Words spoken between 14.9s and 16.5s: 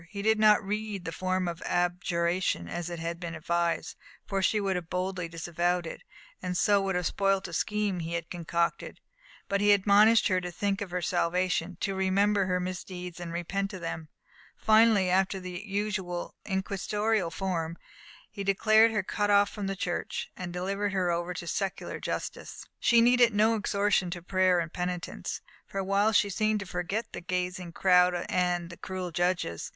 after the usual